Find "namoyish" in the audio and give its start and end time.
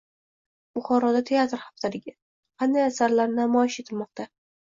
3.35-3.81